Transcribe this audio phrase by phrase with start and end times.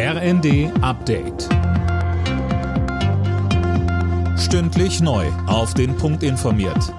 [0.00, 1.48] RND Update.
[4.38, 5.26] Stündlich neu.
[5.48, 6.94] Auf den Punkt informiert.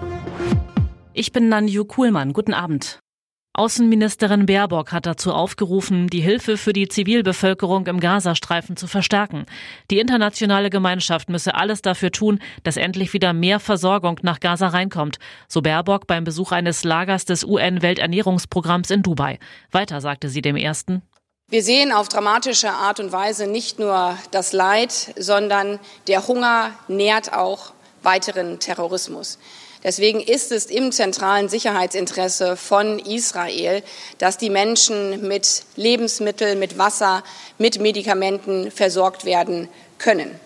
[1.14, 2.34] Ich bin Nanju Kuhlmann.
[2.34, 3.00] Guten Abend.
[3.54, 9.46] Außenministerin Baerbock hat dazu aufgerufen, die Hilfe für die Zivilbevölkerung im Gazastreifen zu verstärken.
[9.92, 15.20] Die internationale Gemeinschaft müsse alles dafür tun, dass endlich wieder mehr Versorgung nach Gaza reinkommt,
[15.48, 19.40] so Baerbock beim Besuch eines Lagers des UN-Welternährungsprogramms in Dubai.
[19.72, 21.02] Weiter sagte sie dem ersten.
[21.52, 27.34] Wir sehen auf dramatische Art und Weise nicht nur das Leid, sondern der Hunger nährt
[27.34, 27.72] auch
[28.04, 29.40] weiteren Terrorismus.
[29.84, 33.82] Deswegen ist es im zentralen Sicherheitsinteresse von Israel,
[34.20, 37.24] dass die Menschen mit Lebensmitteln, mit Wasser,
[37.58, 40.40] mit Medikamenten versorgt werden können.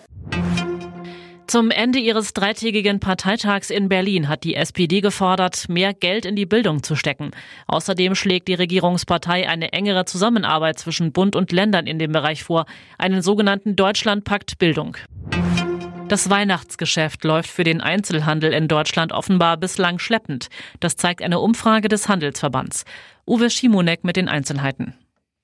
[1.54, 6.46] Zum Ende ihres dreitägigen Parteitags in Berlin hat die SPD gefordert, mehr Geld in die
[6.46, 7.30] Bildung zu stecken.
[7.68, 12.66] Außerdem schlägt die Regierungspartei eine engere Zusammenarbeit zwischen Bund und Ländern in dem Bereich vor,
[12.98, 14.96] einen sogenannten Deutschlandpakt Bildung.
[16.08, 20.48] Das Weihnachtsgeschäft läuft für den Einzelhandel in Deutschland offenbar bislang schleppend.
[20.80, 22.84] Das zeigt eine Umfrage des Handelsverbands.
[23.28, 24.94] Uwe Schimonek mit den Einzelheiten.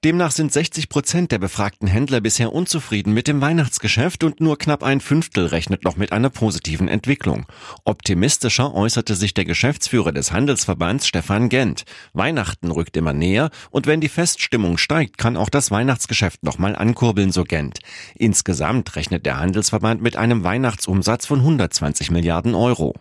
[0.03, 4.83] Demnach sind 60 Prozent der befragten Händler bisher unzufrieden mit dem Weihnachtsgeschäft und nur knapp
[4.83, 7.45] ein Fünftel rechnet noch mit einer positiven Entwicklung.
[7.85, 11.85] Optimistischer äußerte sich der Geschäftsführer des Handelsverbands Stefan Gent.
[12.15, 17.31] Weihnachten rückt immer näher und wenn die Feststimmung steigt, kann auch das Weihnachtsgeschäft nochmal ankurbeln,
[17.31, 17.81] so Gent.
[18.15, 22.95] Insgesamt rechnet der Handelsverband mit einem Weihnachtsumsatz von 120 Milliarden Euro.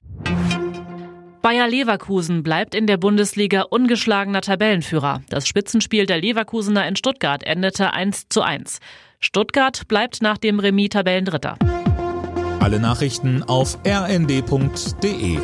[1.42, 5.22] Bayer Leverkusen bleibt in der Bundesliga ungeschlagener Tabellenführer.
[5.30, 8.80] Das Spitzenspiel der Leverkusener in Stuttgart endete 1 zu 1.
[9.22, 11.58] Stuttgart bleibt nach dem Remis Tabellendritter.
[12.60, 15.40] Alle Nachrichten auf rnd.de